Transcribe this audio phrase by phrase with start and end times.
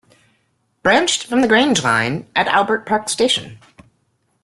[0.81, 3.59] Branched from the Grange line at Albert Park station.